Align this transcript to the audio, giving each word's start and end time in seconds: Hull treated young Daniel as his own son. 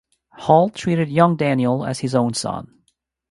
Hull 0.31 0.71
treated 0.71 1.09
young 1.09 1.35
Daniel 1.35 1.85
as 1.85 1.99
his 1.99 2.15
own 2.15 2.33
son. 2.33 2.81